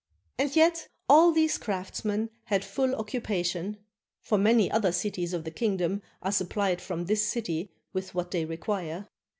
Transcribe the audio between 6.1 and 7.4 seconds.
are supplied from this